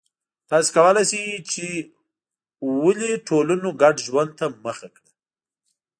[0.49, 1.67] تاسو کولای شئ چې
[2.83, 5.09] ولې ټولنو ګډ ژوند ته مخه کړه